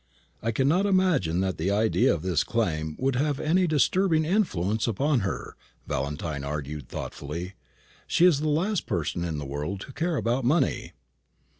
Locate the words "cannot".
0.51-0.87